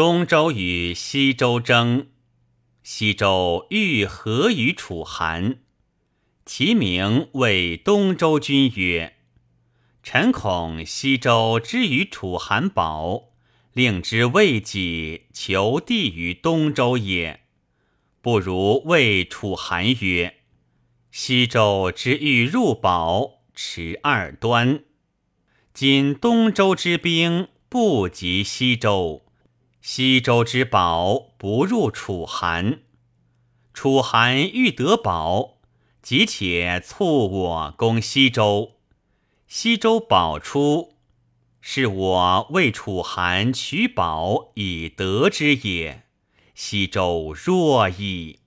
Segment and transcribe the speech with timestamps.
[0.00, 2.06] 东周与西周争，
[2.82, 5.58] 西周欲合于楚韩，
[6.46, 9.16] 其名谓东周君曰
[10.02, 13.24] ：“臣恐西周之于楚韩保，
[13.74, 17.40] 令之未己，求地于东周也。
[18.22, 20.36] 不如谓楚韩曰
[21.12, 24.82] ：‘西周之欲入保，持二端。
[25.74, 29.24] 今东周之兵不及西周。’”
[29.80, 32.80] 西周之宝不入楚韩，
[33.72, 35.56] 楚韩欲得宝，
[36.02, 38.72] 即且促我攻西周。
[39.48, 40.96] 西周宝出，
[41.62, 46.02] 是我为楚韩取宝以得之也。
[46.54, 48.40] 西周若矣。